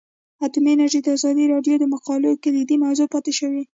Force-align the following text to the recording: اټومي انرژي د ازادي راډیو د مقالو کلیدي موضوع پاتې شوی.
اټومي 0.45 0.71
انرژي 0.73 0.99
د 1.03 1.07
ازادي 1.17 1.45
راډیو 1.53 1.75
د 1.79 1.83
مقالو 1.93 2.39
کلیدي 2.43 2.75
موضوع 2.83 3.07
پاتې 3.13 3.31
شوی. 3.39 3.63